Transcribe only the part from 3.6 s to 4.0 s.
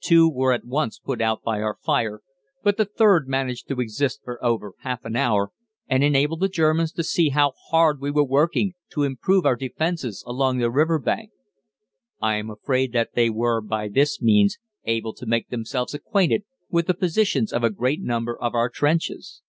to